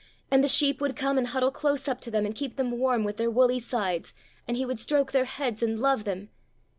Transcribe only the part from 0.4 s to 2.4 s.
the sheep would come and huddle close up to them, and